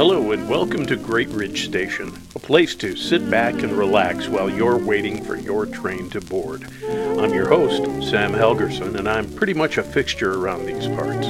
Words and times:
Hello 0.00 0.32
and 0.32 0.48
welcome 0.48 0.86
to 0.86 0.96
Great 0.96 1.28
Ridge 1.28 1.66
Station, 1.66 2.08
a 2.34 2.38
place 2.38 2.74
to 2.76 2.96
sit 2.96 3.30
back 3.30 3.62
and 3.62 3.70
relax 3.70 4.28
while 4.28 4.48
you're 4.48 4.78
waiting 4.78 5.22
for 5.22 5.36
your 5.36 5.66
train 5.66 6.08
to 6.08 6.22
board. 6.22 6.64
I'm 6.88 7.34
your 7.34 7.50
host, 7.50 7.82
Sam 8.08 8.32
Helgerson, 8.32 8.98
and 8.98 9.06
I'm 9.06 9.30
pretty 9.34 9.52
much 9.52 9.76
a 9.76 9.82
fixture 9.82 10.38
around 10.38 10.64
these 10.64 10.86
parts. 10.86 11.26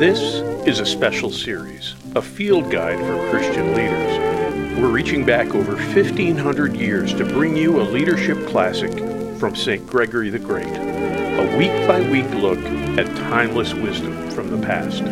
This 0.00 0.18
is 0.66 0.80
a 0.80 0.84
special 0.84 1.30
series, 1.30 1.94
a 2.16 2.22
field 2.22 2.72
guide 2.72 2.98
for 2.98 3.30
Christian 3.30 3.72
leaders. 3.76 4.80
We're 4.80 4.90
reaching 4.90 5.24
back 5.24 5.54
over 5.54 5.76
1,500 5.76 6.74
years 6.74 7.14
to 7.14 7.24
bring 7.24 7.56
you 7.56 7.80
a 7.80 7.84
leadership 7.84 8.48
classic 8.48 8.90
from 9.38 9.54
St. 9.54 9.86
Gregory 9.86 10.30
the 10.30 10.40
Great, 10.40 10.66
a 10.66 11.56
week 11.56 11.86
by 11.86 12.00
week 12.10 12.28
look 12.42 12.58
at 12.98 13.06
timeless 13.28 13.74
wisdom 13.74 14.28
from 14.32 14.50
the 14.50 14.66
past. 14.66 15.04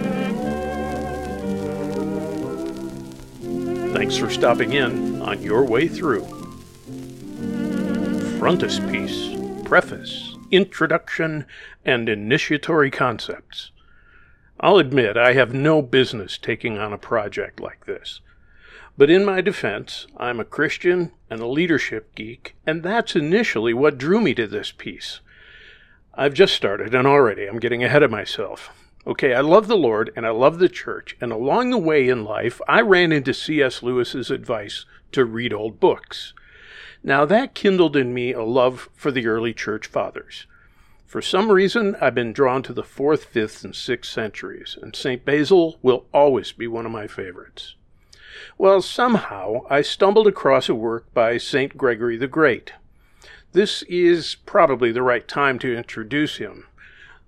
Thanks 3.95 4.17
for 4.17 4.29
stopping 4.29 4.73
in 4.73 5.23
on 5.23 5.41
your 5.41 5.65
way 5.65 5.87
through. 5.87 6.25
Frontispiece, 8.41 9.37
preface, 9.65 10.35
introduction, 10.51 11.47
and 11.85 12.09
initiatory 12.09 12.91
concepts. 12.91 13.71
I'll 14.59 14.79
admit 14.79 15.17
I 15.17 15.35
have 15.35 15.55
no 15.55 15.81
business 15.81 16.39
taking 16.39 16.77
on 16.77 16.93
a 16.93 16.99
project 16.99 17.61
like 17.61 17.87
this. 17.87 18.21
But 18.99 19.11
in 19.11 19.25
my 19.25 19.41
defense, 19.41 20.09
I'm 20.17 20.41
a 20.41 20.45
Christian 20.45 21.13
and 21.31 21.41
a 21.41 21.47
leadership 21.47 22.17
geek, 22.17 22.57
and 22.67 22.83
that's 22.83 23.15
initially 23.15 23.73
what 23.73 23.97
drew 23.97 24.21
me 24.21 24.35
to 24.35 24.49
this 24.49 24.73
piece. 24.73 25.21
I've 26.15 26.35
just 26.35 26.55
started, 26.55 26.97
and 26.97 27.07
already 27.07 27.47
I'm 27.47 27.61
getting 27.61 27.85
ahead 27.85 28.03
of 28.03 28.11
myself. 28.11 28.73
Okay, 29.07 29.35
I 29.35 29.41
love 29.41 29.67
the 29.67 29.77
Lord 29.77 30.11
and 30.17 30.27
I 30.27 30.31
love 30.31 30.59
the 30.59 30.69
church, 30.69 31.17
and 31.21 31.31
along 31.31 31.71
the 31.71 31.79
way 31.79 32.09
in 32.09 32.25
life, 32.25 32.61
I 32.67 32.81
ran 32.81 33.13
into 33.13 33.35
C.S. 33.35 33.83
Lewis's 33.83 34.31
advice 34.31 34.87
to 35.13 35.27
read 35.27 35.53
old 35.53 35.79
books. 35.79 36.33
Now, 37.03 37.27
that 37.27 37.55
kindled 37.55 37.97
in 37.97 38.15
me 38.15 38.33
a 38.33 38.43
love 38.43 38.89
for 38.95 39.11
the 39.11 39.27
early 39.27 39.53
church 39.53 39.87
fathers. 39.87 40.47
For 41.07 41.21
some 41.21 41.53
reason, 41.53 41.97
I've 42.01 42.15
been 42.15 42.33
drawn 42.33 42.63
to 42.63 42.73
the 42.73 42.83
4th, 42.83 43.27
5th, 43.27 43.63
and 43.63 43.75
6th 43.75 44.07
centuries, 44.07 44.79
and 44.81 44.97
St. 44.97 45.23
Basil 45.23 45.79
will 45.83 46.07
always 46.15 46.53
be 46.53 46.67
one 46.67 46.87
of 46.87 46.93
my 46.93 47.07
favorites. 47.07 47.75
Well, 48.57 48.81
somehow 48.81 49.67
I 49.69 49.83
stumbled 49.83 50.27
across 50.27 50.71
a 50.71 50.75
work 50.75 51.13
by 51.13 51.37
St. 51.37 51.77
Gregory 51.77 52.17
the 52.17 52.27
Great. 52.27 52.73
This 53.53 53.83
is 53.83 54.37
probably 54.47 54.91
the 54.91 55.03
right 55.03 55.29
time 55.29 55.59
to 55.61 55.77
introduce 55.77 56.39
him. 56.39 56.67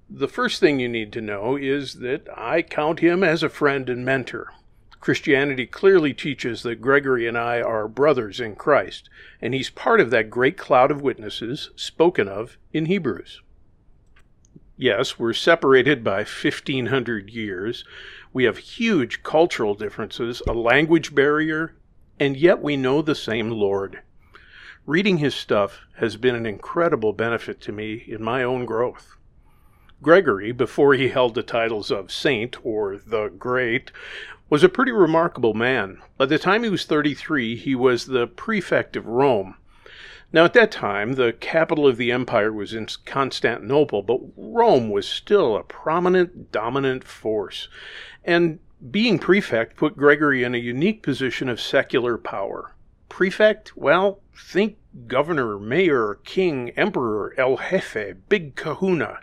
The 0.09 0.29
first 0.29 0.61
thing 0.61 0.79
you 0.79 0.89
need 0.89 1.13
to 1.15 1.21
know 1.21 1.57
is 1.57 1.95
that 1.95 2.29
I 2.37 2.63
count 2.63 3.01
him 3.01 3.25
as 3.25 3.43
a 3.43 3.49
friend 3.49 3.91
and 3.91 4.05
mentor. 4.05 4.53
Christianity 5.01 5.67
clearly 5.67 6.15
teaches 6.15 6.63
that 6.63 6.81
Gregory 6.81 7.27
and 7.27 7.37
I 7.37 7.61
are 7.61 7.89
brothers 7.89 8.39
in 8.39 8.55
Christ, 8.55 9.11
and 9.43 9.53
he's 9.53 9.69
part 9.69 10.01
of 10.01 10.11
that 10.11 10.31
great 10.31 10.57
cloud 10.57 10.93
of 10.93 11.03
witnesses 11.03 11.71
spoken 11.75 12.29
of 12.29 12.57
in 12.73 12.87
Hebrews. 12.87 13.43
Yes, 14.77 15.19
we're 15.19 15.33
separated 15.33 16.05
by 16.05 16.19
1500 16.19 17.31
years. 17.31 17.85
We 18.33 18.45
have 18.45 18.59
huge 18.59 19.25
cultural 19.25 19.75
differences, 19.75 20.41
a 20.47 20.53
language 20.53 21.17
barrier, 21.17 21.75
and 22.21 22.37
yet 22.37 22.63
we 22.63 22.77
know 22.77 23.03
the 23.03 23.17
same 23.17 23.51
Lord. 23.51 24.03
Reading 24.87 25.19
his 25.19 25.35
stuff 25.35 25.81
has 25.97 26.17
been 26.17 26.37
an 26.37 26.47
incredible 26.47 27.13
benefit 27.13 27.61
to 27.63 27.73
me 27.73 28.05
in 28.07 28.23
my 28.23 28.45
own 28.45 28.67
growth. 28.67 29.16
Gregory, 30.03 30.53
before 30.53 30.95
he 30.95 31.09
held 31.09 31.35
the 31.35 31.43
titles 31.43 31.91
of 31.91 32.13
Saint 32.13 32.57
or 32.65 32.97
the 32.97 33.29
Great, 33.29 33.91
was 34.49 34.63
a 34.63 34.69
pretty 34.69 34.93
remarkable 34.93 35.55
man. 35.55 36.03
By 36.17 36.27
the 36.27 36.39
time 36.39 36.63
he 36.63 36.69
was 36.69 36.85
33, 36.85 37.57
he 37.57 37.75
was 37.75 38.07
the 38.07 38.27
prefect 38.27 38.95
of 38.97 39.07
Rome. 39.07 39.57
Now, 40.33 40.45
at 40.45 40.53
that 40.53 40.71
time, 40.71 41.15
the 41.15 41.33
capital 41.33 41.87
of 41.87 41.97
the 41.97 42.13
empire 42.13 42.53
was 42.53 42.75
in 42.75 42.89
Constantinople, 43.05 44.03
but 44.03 44.21
Rome 44.37 44.91
was 44.91 45.09
still 45.09 45.57
a 45.57 45.63
prominent, 45.63 46.53
dominant 46.53 47.05
force. 47.05 47.69
And 48.25 48.59
being 48.91 49.19
prefect 49.19 49.77
put 49.77 49.97
Gregory 49.97 50.45
in 50.45 50.55
a 50.55 50.59
unique 50.59 51.03
position 51.03 51.49
of 51.49 51.61
secular 51.61 52.19
power. 52.19 52.75
Prefect? 53.09 53.77
Well, 53.77 54.21
think 54.37 54.77
governor, 55.07 55.59
mayor, 55.59 56.19
king, 56.25 56.71
emperor, 56.71 57.35
el 57.39 57.57
jefe, 57.57 58.17
big 58.29 58.57
kahuna. 58.57 59.21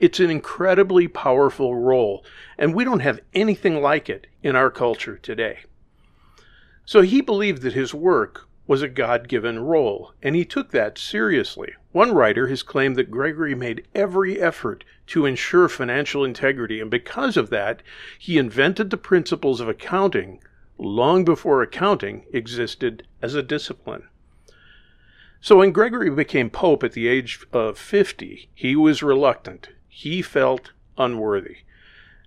It's 0.00 0.18
an 0.18 0.30
incredibly 0.30 1.08
powerful 1.08 1.76
role, 1.76 2.24
and 2.56 2.74
we 2.74 2.84
don't 2.84 3.00
have 3.00 3.20
anything 3.34 3.82
like 3.82 4.08
it 4.08 4.26
in 4.42 4.56
our 4.56 4.70
culture 4.70 5.18
today. 5.18 5.58
So 6.86 7.02
he 7.02 7.20
believed 7.20 7.60
that 7.60 7.74
his 7.74 7.92
work 7.92 8.48
was 8.66 8.80
a 8.80 8.88
God 8.88 9.28
given 9.28 9.58
role, 9.58 10.14
and 10.22 10.34
he 10.34 10.46
took 10.46 10.70
that 10.70 10.96
seriously. 10.96 11.74
One 11.92 12.12
writer 12.12 12.48
has 12.48 12.62
claimed 12.62 12.96
that 12.96 13.10
Gregory 13.10 13.54
made 13.54 13.86
every 13.94 14.40
effort 14.40 14.84
to 15.08 15.26
ensure 15.26 15.68
financial 15.68 16.24
integrity, 16.24 16.80
and 16.80 16.90
because 16.90 17.36
of 17.36 17.50
that, 17.50 17.82
he 18.18 18.38
invented 18.38 18.88
the 18.88 18.96
principles 18.96 19.60
of 19.60 19.68
accounting 19.68 20.42
long 20.78 21.26
before 21.26 21.60
accounting 21.60 22.24
existed 22.32 23.06
as 23.20 23.34
a 23.34 23.42
discipline. 23.42 24.04
So 25.42 25.58
when 25.58 25.72
Gregory 25.72 26.08
became 26.08 26.48
pope 26.48 26.82
at 26.82 26.92
the 26.92 27.06
age 27.06 27.40
of 27.52 27.76
50, 27.76 28.48
he 28.54 28.74
was 28.74 29.02
reluctant 29.02 29.68
he 29.90 30.22
felt 30.22 30.70
unworthy. 30.96 31.58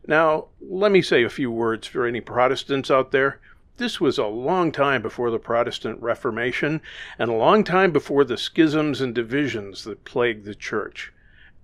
Now, 0.05 0.47
let 0.61 0.91
me 0.91 1.01
say 1.01 1.23
a 1.23 1.29
few 1.29 1.49
words 1.49 1.87
for 1.87 2.05
any 2.05 2.19
Protestants 2.19 2.91
out 2.91 3.11
there. 3.11 3.39
This 3.77 4.01
was 4.01 4.17
a 4.17 4.27
long 4.27 4.71
time 4.71 5.01
before 5.01 5.31
the 5.31 5.39
Protestant 5.39 6.01
Reformation 6.01 6.81
and 7.17 7.31
a 7.31 7.35
long 7.35 7.63
time 7.63 7.91
before 7.91 8.25
the 8.25 8.37
schisms 8.37 8.99
and 9.01 9.15
divisions 9.15 9.85
that 9.85 10.03
plagued 10.03 10.45
the 10.45 10.53
Church. 10.53 11.13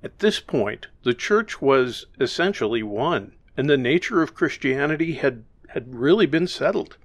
At 0.02 0.20
this 0.20 0.40
point, 0.40 0.88
the 1.04 1.14
Church 1.14 1.62
was 1.62 2.06
essentially 2.20 2.81
one, 2.81 3.34
and 3.58 3.70
the 3.70 3.78
nature 3.78 4.22
of 4.22 4.34
Christianity 4.34 5.16
had, 5.16 5.44
had 5.68 5.94
really 5.94 6.26
been 6.26 6.48
settled. 6.48 6.96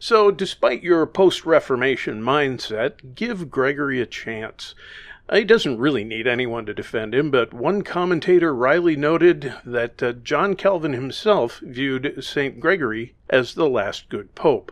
So, 0.00 0.30
despite 0.30 0.82
your 0.82 1.06
post 1.06 1.44
Reformation 1.44 2.22
mindset, 2.22 3.14
give 3.14 3.50
Gregory 3.50 4.00
a 4.00 4.06
chance. 4.06 4.74
He 5.32 5.44
doesn't 5.44 5.78
really 5.78 6.04
need 6.04 6.26
anyone 6.26 6.66
to 6.66 6.74
defend 6.74 7.14
him, 7.14 7.30
but 7.30 7.54
one 7.54 7.82
commentator 7.82 8.54
wryly 8.54 8.94
noted 8.94 9.54
that 9.64 10.02
uh, 10.02 10.12
John 10.12 10.54
Calvin 10.54 10.92
himself 10.92 11.60
viewed 11.60 12.22
St. 12.22 12.60
Gregory 12.60 13.14
as 13.30 13.54
the 13.54 13.68
last 13.68 14.10
good 14.10 14.34
pope. 14.34 14.70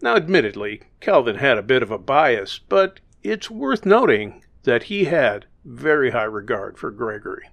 Now, 0.00 0.14
admittedly, 0.14 0.82
Calvin 1.00 1.36
had 1.36 1.58
a 1.58 1.62
bit 1.62 1.82
of 1.82 1.90
a 1.90 1.98
bias, 1.98 2.60
but 2.68 3.00
it's 3.24 3.50
worth 3.50 3.84
noting 3.84 4.44
that 4.62 4.84
he 4.84 5.04
had 5.04 5.46
very 5.64 6.10
high 6.10 6.24
regard 6.24 6.78
for 6.78 6.90
Gregory. 6.90 7.48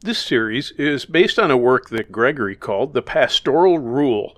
This 0.00 0.18
series 0.18 0.72
is 0.72 1.06
based 1.06 1.38
on 1.38 1.50
a 1.50 1.56
work 1.56 1.88
that 1.90 2.12
Gregory 2.12 2.56
called 2.56 2.94
the 2.94 3.02
Pastoral 3.02 3.78
Rule, 3.78 4.36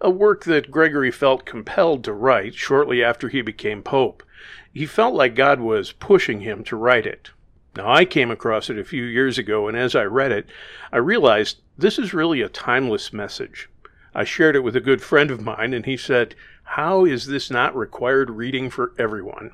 a 0.00 0.10
work 0.10 0.44
that 0.44 0.70
Gregory 0.70 1.10
felt 1.10 1.44
compelled 1.44 2.04
to 2.04 2.12
write 2.12 2.54
shortly 2.54 3.02
after 3.02 3.28
he 3.28 3.42
became 3.42 3.82
pope. 3.82 4.22
He 4.72 4.86
felt 4.86 5.14
like 5.14 5.34
God 5.34 5.60
was 5.60 5.92
pushing 5.92 6.40
him 6.40 6.64
to 6.64 6.76
write 6.76 7.06
it. 7.06 7.30
Now, 7.76 7.90
I 7.90 8.04
came 8.04 8.30
across 8.30 8.70
it 8.70 8.78
a 8.78 8.84
few 8.84 9.04
years 9.04 9.38
ago, 9.38 9.68
and 9.68 9.76
as 9.76 9.94
I 9.94 10.04
read 10.04 10.32
it, 10.32 10.46
I 10.90 10.98
realized 10.98 11.58
this 11.76 11.98
is 11.98 12.14
really 12.14 12.42
a 12.42 12.48
timeless 12.48 13.12
message. 13.12 13.68
I 14.14 14.24
shared 14.24 14.56
it 14.56 14.64
with 14.64 14.76
a 14.76 14.80
good 14.80 15.02
friend 15.02 15.30
of 15.30 15.40
mine, 15.40 15.72
and 15.72 15.86
he 15.86 15.96
said, 15.96 16.34
How 16.64 17.04
is 17.04 17.26
this 17.26 17.50
not 17.50 17.76
required 17.76 18.30
reading 18.30 18.70
for 18.70 18.92
everyone? 18.98 19.52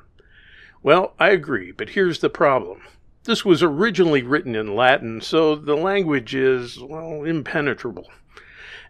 Well, 0.83 1.13
I 1.19 1.29
agree, 1.29 1.71
but 1.71 1.89
here's 1.89 2.19
the 2.19 2.29
problem. 2.29 2.81
This 3.25 3.43
was 3.43 3.61
originally 3.61 4.23
written 4.23 4.55
in 4.55 4.75
Latin, 4.75 5.21
so 5.21 5.55
the 5.55 5.75
language 5.75 6.33
is, 6.33 6.79
well, 6.79 7.23
impenetrable. 7.23 8.07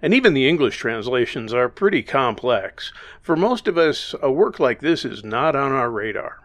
And 0.01 0.13
even 0.13 0.33
the 0.33 0.47
English 0.47 0.77
translations 0.77 1.53
are 1.53 1.67
pretty 1.67 2.03
complex. 2.03 2.93
For 3.21 3.35
most 3.35 3.67
of 3.67 3.77
us, 3.77 4.15
a 4.21 4.31
work 4.31 4.59
like 4.59 4.79
this 4.79 5.03
is 5.03 5.23
not 5.23 5.55
on 5.55 5.71
our 5.71 5.91
radar. 5.91 6.39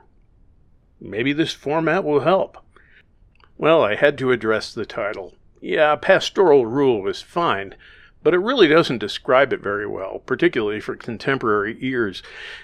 Maybe 1.01 1.33
this 1.33 1.53
format 1.53 2.03
will 2.03 2.21
help. 2.21 2.59
Well, 3.57 3.85
I 3.85 3.95
had 3.95 4.19
to 4.19 4.33
address 4.33 4.75
the 4.75 4.87
title. 4.87 5.35
Yeah, 5.61 5.95
pastoral 5.97 6.67
rule 6.67 7.07
is 7.07 7.23
fine, 7.23 7.77
but 8.25 8.35
it 8.35 8.39
really 8.39 8.67
doesn't 8.67 8.99
describe 8.99 9.53
it 9.53 9.61
very 9.61 9.87
well, 9.87 10.19
particularly 10.27 10.81
for 10.81 10.97
contemporary 10.97 11.77
ears. 11.81 12.23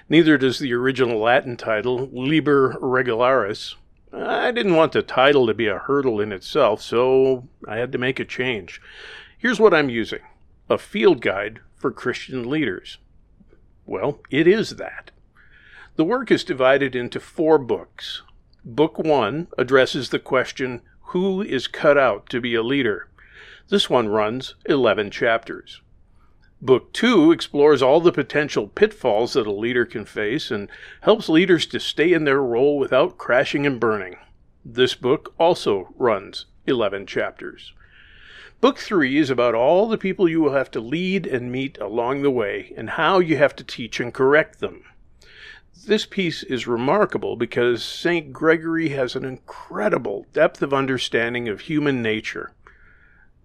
Neither 0.08 0.36
does 0.36 0.58
the 0.58 0.72
original 0.72 1.20
Latin 1.20 1.56
title, 1.56 2.08
Liber 2.12 2.76
Regularis. 2.80 3.76
I 4.12 4.50
didn't 4.50 4.74
want 4.74 4.92
the 4.92 5.02
title 5.02 5.46
to 5.46 5.54
be 5.54 5.68
a 5.68 5.78
hurdle 5.78 6.20
in 6.20 6.32
itself, 6.32 6.82
so 6.82 7.48
I 7.68 7.76
had 7.76 7.92
to 7.92 7.98
make 7.98 8.18
a 8.18 8.24
change. 8.24 8.82
Here's 9.38 9.60
what 9.60 9.72
I'm 9.72 9.88
using 9.88 10.20
a 10.70 10.78
field 10.78 11.20
guide 11.20 11.58
for 11.74 11.90
Christian 11.90 12.48
leaders. 12.48 12.98
Well, 13.86 14.20
it 14.30 14.46
is 14.46 14.76
that. 14.76 15.10
The 15.96 16.04
work 16.04 16.30
is 16.30 16.44
divided 16.44 16.94
into 16.94 17.18
four 17.18 17.58
books. 17.58 18.22
Book 18.64 18.96
one 18.96 19.48
addresses 19.58 20.10
the 20.10 20.20
question 20.20 20.80
Who 21.06 21.42
is 21.42 21.66
cut 21.66 21.98
out 21.98 22.28
to 22.28 22.40
be 22.40 22.54
a 22.54 22.62
leader? 22.62 23.08
This 23.68 23.90
one 23.90 24.08
runs 24.08 24.54
11 24.66 25.10
chapters. 25.10 25.80
Book 26.62 26.92
2 26.92 27.32
explores 27.32 27.82
all 27.82 28.00
the 28.00 28.12
potential 28.12 28.68
pitfalls 28.68 29.32
that 29.32 29.48
a 29.48 29.52
leader 29.52 29.84
can 29.84 30.04
face 30.04 30.52
and 30.52 30.70
helps 31.00 31.28
leaders 31.28 31.66
to 31.66 31.80
stay 31.80 32.12
in 32.12 32.24
their 32.24 32.42
role 32.42 32.78
without 32.78 33.18
crashing 33.18 33.66
and 33.66 33.80
burning. 33.80 34.16
This 34.64 34.94
book 34.94 35.34
also 35.36 35.92
runs 35.96 36.46
11 36.66 37.06
chapters. 37.06 37.72
Book 38.60 38.76
3 38.76 39.16
is 39.16 39.30
about 39.30 39.54
all 39.54 39.88
the 39.88 39.96
people 39.96 40.28
you 40.28 40.42
will 40.42 40.52
have 40.52 40.70
to 40.72 40.80
lead 40.80 41.26
and 41.26 41.50
meet 41.50 41.78
along 41.78 42.20
the 42.20 42.30
way 42.30 42.74
and 42.76 42.90
how 42.90 43.18
you 43.18 43.38
have 43.38 43.56
to 43.56 43.64
teach 43.64 44.00
and 44.00 44.12
correct 44.12 44.60
them. 44.60 44.84
This 45.86 46.04
piece 46.04 46.42
is 46.42 46.66
remarkable 46.66 47.36
because 47.36 47.82
St. 47.82 48.34
Gregory 48.34 48.90
has 48.90 49.16
an 49.16 49.24
incredible 49.24 50.26
depth 50.34 50.60
of 50.60 50.74
understanding 50.74 51.48
of 51.48 51.60
human 51.62 52.02
nature. 52.02 52.52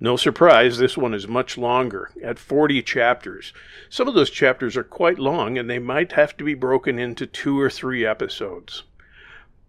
No 0.02 0.18
surprise, 0.18 0.80
this 0.80 0.98
one 0.98 1.14
is 1.14 1.30
much 1.30 1.58
longer, 1.58 2.12
at 2.22 2.38
40 2.38 2.82
chapters. 2.82 3.54
Some 3.90 4.10
of 4.10 4.16
those 4.16 4.30
chapters 4.30 4.76
are 4.76 4.84
quite 4.84 5.18
long, 5.18 5.58
and 5.58 5.70
they 5.70 5.80
might 5.80 6.12
have 6.12 6.36
to 6.36 6.44
be 6.44 6.56
broken 6.56 7.00
into 7.00 7.26
two 7.26 7.58
or 7.58 7.70
three 7.70 8.06
episodes. 8.06 8.84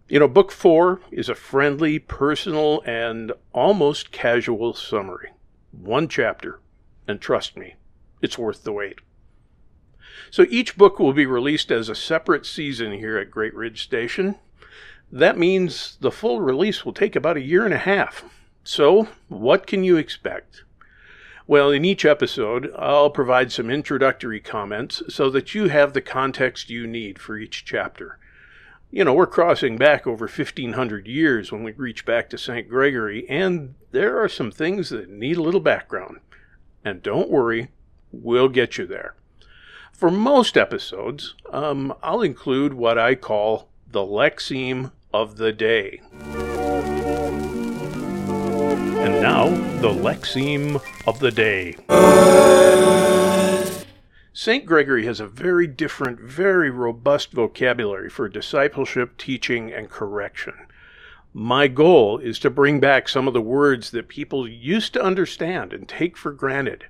You 0.09 0.19
know, 0.19 0.27
book 0.27 0.51
four 0.51 0.99
is 1.09 1.29
a 1.29 1.35
friendly, 1.35 1.99
personal, 1.99 2.81
and 2.85 3.31
almost 3.53 4.11
casual 4.11 4.73
summary. 4.73 5.29
One 5.71 6.07
chapter, 6.07 6.59
and 7.07 7.19
trust 7.21 7.57
me, 7.57 7.75
it's 8.21 8.37
worth 8.37 8.63
the 8.63 8.71
wait. 8.71 8.99
So 10.31 10.45
each 10.49 10.77
book 10.77 10.99
will 10.99 11.13
be 11.13 11.25
released 11.25 11.71
as 11.71 11.89
a 11.89 11.95
separate 11.95 12.45
season 12.45 12.93
here 12.93 13.17
at 13.17 13.31
Great 13.31 13.53
Ridge 13.53 13.83
Station. 13.83 14.35
That 15.11 15.37
means 15.37 15.97
the 16.01 16.11
full 16.11 16.41
release 16.41 16.83
will 16.83 16.93
take 16.93 17.15
about 17.15 17.37
a 17.37 17.41
year 17.41 17.63
and 17.63 17.73
a 17.73 17.79
half. 17.79 18.25
So, 18.63 19.07
what 19.29 19.65
can 19.65 19.83
you 19.83 19.95
expect? 19.95 20.63
Well, 21.45 21.71
in 21.71 21.85
each 21.85 22.03
episode, 22.03 22.73
I'll 22.77 23.09
provide 23.09 23.53
some 23.53 23.69
introductory 23.69 24.41
comments 24.41 25.01
so 25.07 25.29
that 25.29 25.55
you 25.55 25.69
have 25.69 25.93
the 25.93 26.01
context 26.01 26.69
you 26.69 26.85
need 26.85 27.19
for 27.19 27.37
each 27.37 27.63
chapter. 27.63 28.19
You 28.89 29.03
know, 29.03 29.13
we're 29.13 29.27
crossing 29.27 29.77
back 29.77 30.07
over 30.07 30.27
1500 30.27 31.07
years 31.07 31.51
when 31.51 31.63
we 31.63 31.73
reach 31.73 32.05
back 32.05 32.29
to 32.29 32.37
St. 32.37 32.69
Gregory, 32.69 33.27
and 33.29 33.75
there 33.91 34.21
are 34.21 34.29
some 34.29 34.49
things 34.49 34.89
that 34.89 35.09
need 35.09 35.35
a 35.35 35.41
little 35.41 35.59
background. 35.59 36.21
And 36.85 37.03
don't 37.03 37.29
worry, 37.29 37.67
we'll 38.13 38.47
get 38.47 38.77
you 38.77 38.85
there. 38.85 39.15
For 39.91 40.09
most 40.09 40.55
episodes, 40.55 41.35
um, 41.51 41.93
I'll 42.01 42.21
include 42.21 42.75
what 42.75 42.97
I 42.97 43.15
call 43.15 43.67
the 43.91 43.99
Lexeme 43.99 44.91
of 45.13 45.35
the 45.35 45.51
day. 45.51 46.01
And 48.99 49.21
now, 49.21 49.49
the 49.81 49.89
Lexeme 49.89 50.81
of 51.05 51.19
the 51.19 51.31
day. 51.31 51.75
St. 54.39 54.67
Gregory 54.67 55.07
has 55.07 55.19
a 55.19 55.27
very 55.27 55.65
different, 55.65 56.19
very 56.19 56.69
robust 56.69 57.31
vocabulary 57.31 58.07
for 58.07 58.29
discipleship, 58.29 59.17
teaching, 59.17 59.73
and 59.73 59.89
correction. 59.89 60.53
My 61.33 61.67
goal 61.67 62.19
is 62.19 62.37
to 62.41 62.51
bring 62.51 62.79
back 62.79 63.09
some 63.09 63.27
of 63.27 63.33
the 63.33 63.41
words 63.41 63.89
that 63.89 64.07
people 64.07 64.47
used 64.47 64.93
to 64.93 65.01
understand 65.01 65.73
and 65.73 65.89
take 65.89 66.15
for 66.15 66.31
granted 66.31 66.85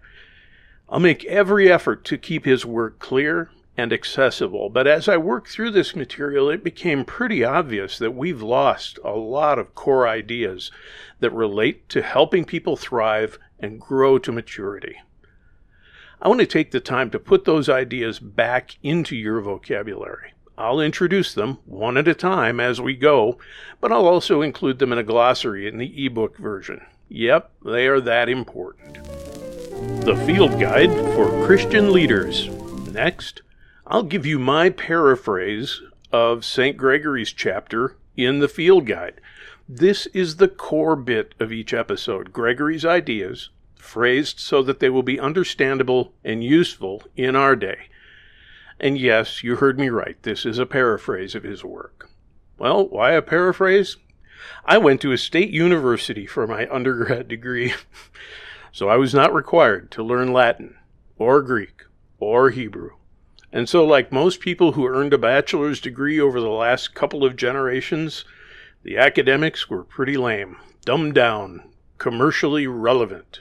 I'll 0.90 1.00
make 1.00 1.24
every 1.24 1.72
effort 1.72 2.04
to 2.04 2.18
keep 2.18 2.44
his 2.44 2.66
work 2.66 3.00
clear 3.00 3.50
and 3.78 3.94
accessible, 3.94 4.70
but 4.70 4.86
as 4.86 5.08
I 5.08 5.16
worked 5.16 5.48
through 5.48 5.72
this 5.72 5.96
material, 5.96 6.50
it 6.50 6.66
became 6.66 7.06
pretty 7.06 7.46
obvious 7.46 7.98
that 7.98 8.14
we've 8.14 8.42
lost 8.42 9.00
a 9.06 9.12
lot 9.12 9.58
of 9.58 9.74
core 9.74 10.06
ideas 10.06 10.70
that 11.22 11.32
relate 11.32 11.88
to 11.90 12.02
helping 12.02 12.44
people 12.44 12.76
thrive 12.76 13.40
and 13.58 13.80
grow 13.80 14.20
to 14.20 14.34
maturity. 14.34 14.98
I 16.20 16.28
want 16.30 16.40
to 16.40 16.48
take 16.48 16.72
the 16.72 16.80
time 16.80 17.12
to 17.12 17.20
put 17.20 17.46
those 17.46 17.70
ideas 17.70 18.18
back 18.18 18.78
into 18.82 19.16
your 19.16 19.40
vocabulary. 19.40 20.34
I'll 20.58 20.80
introduce 20.80 21.34
them 21.36 21.60
one 21.66 21.96
at 21.98 22.08
a 22.08 22.16
time 22.16 22.60
as 22.60 22.82
we 22.82 22.96
go, 22.96 23.38
but 23.80 23.92
I'll 23.92 24.08
also 24.08 24.42
include 24.42 24.80
them 24.80 24.92
in 24.92 24.98
a 24.98 25.04
glossary 25.04 25.68
in 25.68 25.78
the 25.78 26.06
ebook 26.06 26.38
version. 26.38 26.82
Yep, 27.10 27.52
they 27.64 27.86
are 27.88 28.02
that 28.02 28.30
important. 28.30 28.96
The 30.06 30.16
Field 30.26 30.60
Guide 30.60 30.92
for 31.14 31.46
Christian 31.46 31.94
Leaders. 31.94 32.50
Next, 32.92 33.44
I'll 33.86 34.02
give 34.02 34.26
you 34.26 34.40
my 34.40 34.72
paraphrase 34.72 35.84
of 36.12 36.44
St. 36.44 36.76
Gregory's 36.76 37.32
chapter 37.32 37.96
in 38.16 38.40
the 38.40 38.48
Field 38.48 38.88
Guide. 38.88 39.22
This 39.70 40.08
is 40.08 40.38
the 40.38 40.48
core 40.48 40.96
bit 40.96 41.36
of 41.40 41.52
each 41.52 41.76
episode 41.76 42.34
Gregory's 42.34 42.86
ideas, 42.86 43.50
phrased 43.88 44.40
so 44.40 44.62
that 44.62 44.80
they 44.80 44.90
will 44.90 45.04
be 45.04 45.20
understandable 45.20 46.14
and 46.24 46.44
useful 46.44 47.04
in 47.16 47.36
our 47.36 47.56
day. 47.56 47.88
And 48.80 48.98
yes, 48.98 49.44
you 49.44 49.56
heard 49.56 49.80
me 49.80 49.90
right, 49.90 50.22
this 50.22 50.46
is 50.46 50.60
a 50.60 50.66
paraphrase 50.66 51.34
of 51.34 51.44
his 51.44 51.64
work. 51.64 52.10
Well, 52.60 52.88
why 52.88 53.14
a 53.14 53.22
paraphrase? 53.22 53.98
I 54.66 54.78
went 54.78 55.02
to 55.02 55.12
a 55.12 55.18
state 55.18 55.50
university 55.50 56.26
for 56.26 56.46
my 56.46 56.68
undergrad 56.70 57.28
degree. 57.30 57.74
So 58.72 58.90
I 58.90 58.98
was 58.98 59.14
not 59.14 59.34
required 59.34 59.90
to 59.92 60.04
learn 60.04 60.32
Latin 60.32 60.76
or 61.18 61.42
Greek 61.42 61.84
or 62.20 62.52
Hebrew. 62.52 62.92
And 63.52 63.68
so, 63.68 63.86
like 63.86 64.12
most 64.12 64.40
people 64.40 64.74
who 64.74 64.86
earned 64.86 65.14
a 65.14 65.18
bachelor's 65.18 65.80
degree 65.80 66.20
over 66.20 66.40
the 66.40 66.50
last 66.50 66.94
couple 66.94 67.24
of 67.24 67.36
generations, 67.36 68.26
the 68.84 68.98
academics 68.98 69.70
were 69.70 69.84
pretty 69.84 70.18
lame, 70.18 70.58
dumbed 70.86 71.16
down, 71.16 71.64
commercially 71.98 72.68
relevant. 72.68 73.40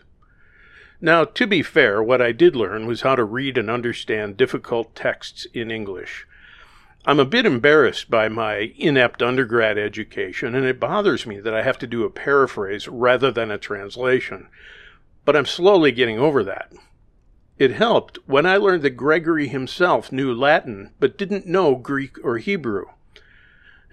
Now, 1.00 1.24
to 1.24 1.46
be 1.46 1.62
fair, 1.62 2.02
what 2.02 2.22
I 2.22 2.32
did 2.32 2.56
learn 2.56 2.86
was 2.86 3.02
how 3.02 3.16
to 3.16 3.24
read 3.24 3.58
and 3.58 3.70
understand 3.70 4.36
difficult 4.36 4.94
texts 4.94 5.46
in 5.52 5.70
English. 5.70 6.26
I'm 7.04 7.20
a 7.20 7.24
bit 7.24 7.46
embarrassed 7.46 8.10
by 8.10 8.28
my 8.28 8.72
inept 8.76 9.22
undergrad 9.22 9.78
education, 9.78 10.54
and 10.54 10.64
it 10.64 10.80
bothers 10.80 11.26
me 11.26 11.38
that 11.40 11.54
I 11.54 11.62
have 11.62 11.78
to 11.78 11.86
do 11.86 12.04
a 12.04 12.10
paraphrase 12.10 12.88
rather 12.88 13.30
than 13.30 13.50
a 13.50 13.58
translation 13.58 14.48
but 15.26 15.36
I'm 15.36 15.44
slowly 15.44 15.92
getting 15.92 16.18
over 16.18 16.42
that. 16.44 16.72
It 17.58 17.72
helped 17.72 18.18
when 18.26 18.46
I 18.46 18.56
learned 18.56 18.82
that 18.82 18.90
Gregory 18.90 19.48
himself 19.48 20.12
knew 20.12 20.32
Latin 20.32 20.92
but 21.00 21.18
didn't 21.18 21.46
know 21.46 21.74
Greek 21.74 22.16
or 22.24 22.38
Hebrew. 22.38 22.84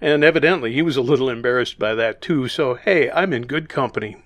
And 0.00 0.22
evidently 0.22 0.72
he 0.72 0.82
was 0.82 0.96
a 0.96 1.02
little 1.02 1.28
embarrassed 1.28 1.78
by 1.78 1.94
that 1.96 2.22
too, 2.22 2.46
so 2.48 2.74
hey, 2.74 3.10
I'm 3.10 3.32
in 3.32 3.42
good 3.42 3.68
company. 3.68 4.22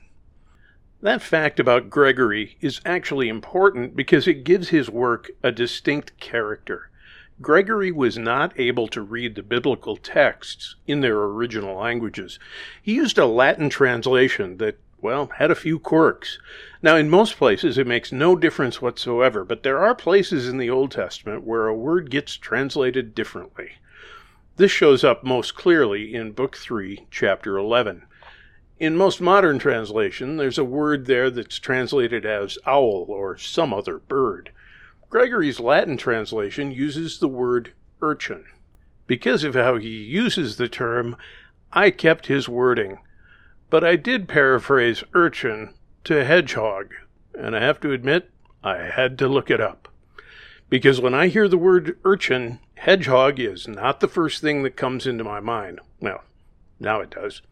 That 1.00 1.22
fact 1.22 1.60
about 1.60 1.90
Gregory 1.90 2.56
is 2.60 2.80
actually 2.84 3.28
important 3.28 3.94
because 3.94 4.26
it 4.26 4.42
gives 4.42 4.70
his 4.70 4.90
work 4.90 5.30
a 5.44 5.52
distinct 5.52 6.18
character. 6.18 6.90
Gregory 7.40 7.92
was 7.92 8.18
not 8.18 8.58
able 8.58 8.88
to 8.88 9.00
read 9.00 9.36
the 9.36 9.44
biblical 9.44 9.96
texts 9.96 10.74
in 10.88 11.00
their 11.00 11.18
original 11.18 11.76
languages. 11.76 12.40
He 12.82 12.94
used 12.94 13.16
a 13.16 13.26
Latin 13.26 13.70
translation 13.70 14.56
that 14.56 14.78
well, 15.00 15.30
had 15.36 15.52
a 15.52 15.54
few 15.54 15.78
quirks. 15.78 16.40
Now, 16.82 16.96
in 16.96 17.08
most 17.08 17.36
places, 17.36 17.78
it 17.78 17.86
makes 17.86 18.10
no 18.10 18.34
difference 18.34 18.82
whatsoever, 18.82 19.44
but 19.44 19.62
there 19.62 19.78
are 19.78 19.94
places 19.94 20.48
in 20.48 20.58
the 20.58 20.70
Old 20.70 20.90
Testament 20.90 21.44
where 21.44 21.68
a 21.68 21.74
word 21.74 22.10
gets 22.10 22.36
translated 22.36 23.14
differently. 23.14 23.74
This 24.56 24.72
shows 24.72 25.04
up 25.04 25.22
most 25.22 25.54
clearly 25.54 26.12
in 26.12 26.32
Book 26.32 26.56
3, 26.56 27.06
Chapter 27.12 27.56
11. 27.56 28.02
In 28.78 28.96
most 28.96 29.20
modern 29.20 29.58
translation, 29.58 30.36
there's 30.36 30.58
a 30.58 30.64
word 30.64 31.06
there 31.06 31.30
that's 31.30 31.58
translated 31.58 32.24
as 32.24 32.58
owl 32.66 33.06
or 33.08 33.36
some 33.36 33.74
other 33.74 33.98
bird. 33.98 34.50
Gregory's 35.10 35.58
Latin 35.58 35.96
translation 35.96 36.70
uses 36.70 37.18
the 37.18 37.28
word 37.28 37.72
urchin. 38.00 38.44
Because 39.06 39.42
of 39.42 39.54
how 39.54 39.76
he 39.76 39.88
uses 39.88 40.56
the 40.56 40.68
term, 40.68 41.16
I 41.72 41.90
kept 41.90 42.26
his 42.26 42.48
wording 42.48 42.98
but 43.70 43.84
I 43.84 43.96
did 43.96 44.28
paraphrase 44.28 45.04
urchin 45.14 45.74
to 46.04 46.24
hedgehog, 46.24 46.94
and 47.34 47.54
I 47.54 47.60
have 47.60 47.80
to 47.80 47.92
admit, 47.92 48.30
I 48.64 48.78
had 48.78 49.18
to 49.18 49.28
look 49.28 49.50
it 49.50 49.60
up. 49.60 49.88
Because 50.70 51.00
when 51.00 51.14
I 51.14 51.28
hear 51.28 51.48
the 51.48 51.58
word 51.58 51.98
urchin, 52.04 52.60
hedgehog 52.74 53.38
is 53.38 53.68
not 53.68 54.00
the 54.00 54.08
first 54.08 54.40
thing 54.40 54.62
that 54.62 54.76
comes 54.76 55.06
into 55.06 55.24
my 55.24 55.40
mind. 55.40 55.80
Well, 56.00 56.22
now 56.80 57.00
it 57.00 57.10
does. 57.10 57.42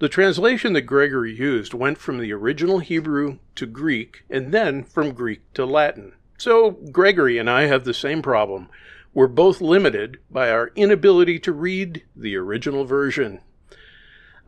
The 0.00 0.08
translation 0.08 0.72
that 0.72 0.82
Gregory 0.82 1.32
used 1.32 1.72
went 1.72 1.98
from 1.98 2.18
the 2.18 2.32
original 2.32 2.80
Hebrew 2.80 3.38
to 3.54 3.66
Greek, 3.66 4.24
and 4.28 4.52
then 4.52 4.82
from 4.82 5.12
Greek 5.12 5.40
to 5.54 5.64
Latin. 5.64 6.14
So 6.36 6.72
Gregory 6.90 7.38
and 7.38 7.48
I 7.48 7.66
have 7.66 7.84
the 7.84 7.94
same 7.94 8.20
problem. 8.20 8.68
We're 9.14 9.28
both 9.28 9.60
limited 9.60 10.18
by 10.30 10.50
our 10.50 10.72
inability 10.74 11.38
to 11.40 11.52
read 11.52 12.02
the 12.16 12.34
original 12.36 12.84
version 12.84 13.40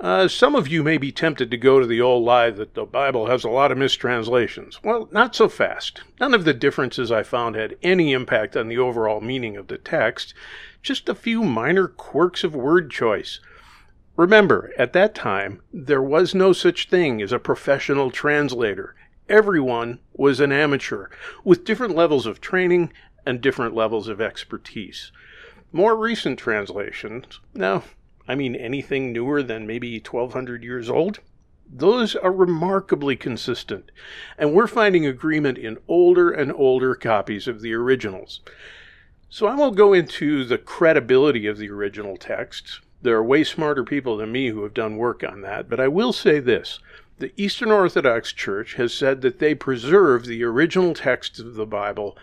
uh, 0.02 0.26
some 0.26 0.56
of 0.56 0.66
you 0.66 0.82
may 0.82 0.98
be 0.98 1.12
tempted 1.12 1.48
to 1.48 1.56
go 1.56 1.78
to 1.78 1.86
the 1.86 2.00
old 2.00 2.24
lie 2.24 2.50
that 2.50 2.74
the 2.74 2.84
Bible 2.84 3.26
has 3.26 3.44
a 3.44 3.48
lot 3.48 3.70
of 3.70 3.78
mistranslations. 3.78 4.82
Well, 4.82 5.08
not 5.12 5.36
so 5.36 5.48
fast. 5.48 6.02
None 6.18 6.34
of 6.34 6.44
the 6.44 6.52
differences 6.52 7.12
I 7.12 7.22
found 7.22 7.54
had 7.54 7.76
any 7.84 8.12
impact 8.12 8.56
on 8.56 8.66
the 8.66 8.78
overall 8.78 9.20
meaning 9.20 9.56
of 9.56 9.68
the 9.68 9.78
text, 9.78 10.34
just 10.82 11.08
a 11.08 11.14
few 11.14 11.44
minor 11.44 11.86
quirks 11.86 12.42
of 12.42 12.52
word 12.52 12.90
choice. 12.90 13.38
Remember, 14.16 14.72
at 14.76 14.92
that 14.92 15.14
time, 15.14 15.62
there 15.72 16.02
was 16.02 16.34
no 16.34 16.52
such 16.52 16.90
thing 16.90 17.22
as 17.22 17.32
a 17.32 17.38
professional 17.38 18.10
translator. 18.10 18.94
Everyone 19.28 20.00
was 20.12 20.38
an 20.38 20.52
amateur 20.52 21.08
with 21.44 21.64
different 21.64 21.96
levels 21.96 22.26
of 22.26 22.40
training 22.40 22.92
and 23.24 23.40
different 23.40 23.74
levels 23.74 24.08
of 24.08 24.20
expertise. 24.20 25.12
More 25.72 25.96
recent 25.96 26.38
translations, 26.38 27.40
now, 27.54 27.84
I 28.28 28.34
mean 28.34 28.54
anything 28.54 29.12
newer 29.12 29.42
than 29.42 29.66
maybe 29.66 29.98
1200 29.98 30.62
years 30.62 30.90
old, 30.90 31.20
those 31.74 32.14
are 32.14 32.32
remarkably 32.32 33.16
consistent, 33.16 33.90
and 34.36 34.52
we're 34.52 34.66
finding 34.66 35.06
agreement 35.06 35.56
in 35.56 35.78
older 35.88 36.30
and 36.30 36.52
older 36.52 36.94
copies 36.94 37.48
of 37.48 37.62
the 37.62 37.72
originals. 37.72 38.40
So 39.30 39.46
I 39.46 39.54
won't 39.54 39.76
go 39.76 39.94
into 39.94 40.44
the 40.44 40.58
credibility 40.58 41.46
of 41.46 41.56
the 41.56 41.70
original 41.70 42.18
texts. 42.18 42.82
There 43.02 43.16
are 43.16 43.24
way 43.24 43.42
smarter 43.42 43.82
people 43.82 44.16
than 44.16 44.30
me 44.30 44.48
who 44.48 44.62
have 44.62 44.74
done 44.74 44.96
work 44.96 45.24
on 45.24 45.40
that, 45.42 45.68
but 45.68 45.80
I 45.80 45.88
will 45.88 46.12
say 46.12 46.38
this. 46.38 46.78
The 47.18 47.32
Eastern 47.36 47.70
Orthodox 47.70 48.32
Church 48.32 48.74
has 48.74 48.94
said 48.94 49.20
that 49.22 49.40
they 49.40 49.54
preserve 49.54 50.24
the 50.24 50.44
original 50.44 50.94
texts 50.94 51.40
of 51.40 51.54
the 51.54 51.66
Bible, 51.66 52.16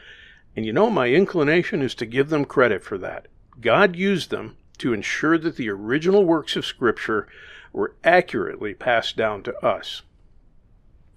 and 0.56 0.66
you 0.66 0.74
know, 0.74 0.90
my 0.90 1.10
inclination 1.10 1.82
is 1.82 1.94
to 1.96 2.06
give 2.06 2.30
them 2.30 2.46
credit 2.46 2.82
for 2.84 2.98
that. 2.98 3.28
God 3.60 3.96
used 3.98 4.30
them 4.30 4.56
to 4.78 4.94
ensure 4.94 5.38
that 5.38 5.58
the 5.58 5.70
original 5.70 6.24
works 6.24 6.56
of 6.56 6.66
Scripture 6.66 7.28
were 7.74 7.96
accurately 8.04 8.74
passed 8.74 9.18
down 9.18 9.44
to 9.44 9.66
us. 9.66 10.02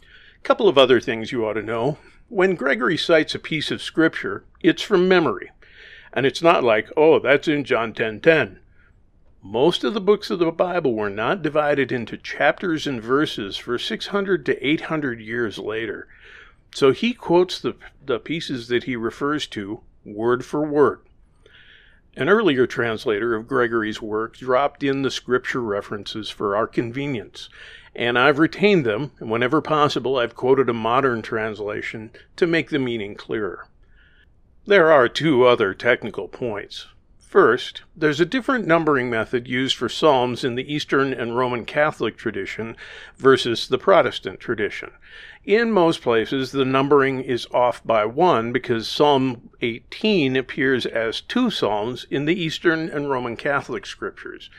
A 0.02 0.42
couple 0.42 0.68
of 0.68 0.76
other 0.76 1.00
things 1.00 1.30
you 1.30 1.46
ought 1.46 1.54
to 1.54 1.62
know. 1.62 1.98
When 2.28 2.56
Gregory 2.56 2.96
cites 2.96 3.34
a 3.34 3.38
piece 3.38 3.70
of 3.70 3.80
Scripture, 3.80 4.44
it's 4.60 4.82
from 4.82 5.08
memory. 5.08 5.50
And 6.12 6.26
it's 6.26 6.42
not 6.42 6.64
like, 6.64 6.88
oh, 6.96 7.20
that's 7.20 7.46
in 7.46 7.64
John 7.64 7.92
10:10. 7.92 8.58
10, 9.42 9.48
10. 9.48 9.52
Most 9.52 9.84
of 9.84 9.94
the 9.94 10.00
books 10.00 10.30
of 10.30 10.38
the 10.38 10.50
Bible 10.52 10.94
were 10.94 11.10
not 11.10 11.42
divided 11.42 11.90
into 11.90 12.16
chapters 12.16 12.86
and 12.86 13.02
verses 13.02 13.56
for 13.56 13.78
600 13.78 14.46
to 14.46 14.66
800 14.66 15.20
years 15.20 15.58
later. 15.58 16.06
So 16.74 16.92
he 16.92 17.12
quotes 17.12 17.60
the, 17.60 17.74
the 18.04 18.18
pieces 18.18 18.68
that 18.68 18.84
he 18.84 18.96
refers 18.96 19.46
to 19.48 19.80
word 20.04 20.44
for 20.44 20.64
word. 20.64 21.00
An 22.16 22.28
earlier 22.28 22.66
translator 22.66 23.34
of 23.34 23.48
Gregory's 23.48 24.00
work 24.00 24.36
dropped 24.36 24.82
in 24.82 25.02
the 25.02 25.10
scripture 25.10 25.62
references 25.62 26.30
for 26.30 26.54
our 26.54 26.66
convenience, 26.66 27.48
and 27.94 28.18
I've 28.18 28.38
retained 28.38 28.84
them, 28.84 29.12
and 29.18 29.30
whenever 29.30 29.60
possible, 29.60 30.18
I've 30.18 30.36
quoted 30.36 30.68
a 30.68 30.74
modern 30.74 31.22
translation 31.22 32.10
to 32.36 32.46
make 32.46 32.70
the 32.70 32.78
meaning 32.78 33.14
clearer. 33.14 33.66
There 34.66 34.92
are 34.92 35.08
two 35.08 35.44
other 35.44 35.74
technical 35.74 36.28
points. 36.28 36.86
First, 37.32 37.80
there's 37.96 38.20
a 38.20 38.26
different 38.26 38.66
numbering 38.66 39.08
method 39.08 39.48
used 39.48 39.74
for 39.74 39.88
Psalms 39.88 40.44
in 40.44 40.54
the 40.54 40.70
Eastern 40.70 41.14
and 41.14 41.34
Roman 41.34 41.64
Catholic 41.64 42.18
tradition 42.18 42.76
versus 43.16 43.68
the 43.68 43.78
Protestant 43.78 44.38
tradition. 44.38 44.90
In 45.42 45.72
most 45.72 46.02
places, 46.02 46.52
the 46.52 46.66
numbering 46.66 47.22
is 47.22 47.46
off 47.50 47.82
by 47.86 48.04
one 48.04 48.52
because 48.52 48.86
Psalm 48.86 49.48
18 49.62 50.36
appears 50.36 50.84
as 50.84 51.22
two 51.22 51.48
Psalms 51.48 52.06
in 52.10 52.26
the 52.26 52.38
Eastern 52.38 52.90
and 52.90 53.08
Roman 53.08 53.38
Catholic 53.38 53.86
scriptures. 53.86 54.50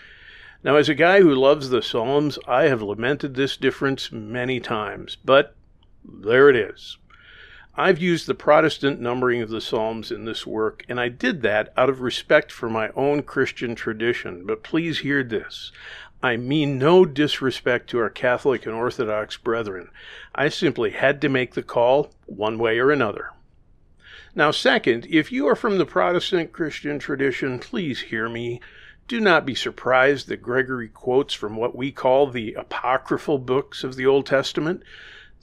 Now, 0.64 0.76
as 0.76 0.90
a 0.90 0.96
guy 0.96 1.22
who 1.22 1.36
loves 1.36 1.70
the 1.70 1.84
Psalms, 1.84 2.40
I 2.48 2.64
have 2.64 2.82
lamented 2.82 3.36
this 3.36 3.56
difference 3.56 4.12
many 4.12 4.60
times, 4.60 5.16
but 5.24 5.54
there 6.04 6.50
it 6.50 6.56
is. 6.56 6.98
I've 7.76 8.00
used 8.00 8.28
the 8.28 8.36
Protestant 8.36 9.02
numbering 9.02 9.42
of 9.42 9.50
the 9.50 9.60
Psalms 9.60 10.12
in 10.12 10.26
this 10.26 10.46
work, 10.46 10.86
and 10.88 11.00
I 11.00 11.10
did 11.10 11.42
that 11.42 11.74
out 11.76 11.90
of 11.90 12.02
respect 12.02 12.52
for 12.52 12.70
my 12.70 12.90
own 12.90 13.24
Christian 13.24 13.74
tradition. 13.74 14.46
But 14.46 14.62
please 14.62 15.00
hear 15.00 15.24
this. 15.24 15.72
I 16.22 16.38
mean 16.38 16.78
no 16.78 17.04
disrespect 17.04 17.90
to 17.90 18.00
our 18.00 18.12
Catholic 18.12 18.68
and 18.68 18.76
Orthodox 18.76 19.38
brethren. 19.38 19.90
I 20.36 20.50
simply 20.50 20.92
had 20.92 21.20
to 21.22 21.30
make 21.30 21.56
the 21.56 21.64
call 21.64 22.12
one 22.28 22.60
way 22.60 22.78
or 22.78 22.92
another. 22.92 23.32
Now, 24.36 24.52
second, 24.52 25.08
if 25.10 25.32
you 25.32 25.48
are 25.48 25.56
from 25.56 25.80
the 25.80 25.86
Protestant 25.86 26.54
Christian 26.54 27.00
tradition, 27.00 27.58
please 27.58 28.02
hear 28.02 28.30
me. 28.30 28.62
Do 29.08 29.20
not 29.20 29.48
be 29.48 29.56
surprised 29.56 30.28
that 30.28 30.44
Gregory 30.44 30.90
quotes 30.90 31.34
from 31.34 31.56
what 31.56 31.76
we 31.76 31.92
call 31.92 32.28
the 32.28 32.54
apocryphal 32.54 33.40
books 33.40 33.84
of 33.84 33.96
the 33.96 34.06
Old 34.06 34.28
Testament. 34.28 34.84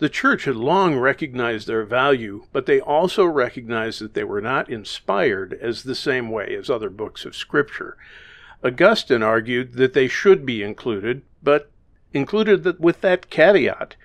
The 0.01 0.09
church 0.09 0.47
had 0.47 0.57
long 0.57 0.97
recognized 0.97 1.67
their 1.67 1.85
value, 1.85 2.47
but 2.53 2.65
they 2.65 2.81
also 2.81 3.27
recognized 3.27 4.01
that 4.01 4.15
they 4.15 4.25
were 4.25 4.41
not 4.41 4.71
inspired 4.71 5.53
as 5.61 5.83
the 5.83 5.95
same 5.95 6.31
way 6.31 6.57
as 6.57 6.71
other 6.71 6.89
books 6.89 7.27
of 7.27 7.37
Scripture. 7.37 7.99
Augustine 8.65 9.23
argued 9.23 9.75
that 9.75 9.93
they 9.93 10.09
should 10.09 10.47
be 10.47 10.63
included, 10.63 11.21
but 11.43 11.71
included 12.15 12.81
with 12.81 13.03
that 13.03 13.29
caveat. 13.29 13.97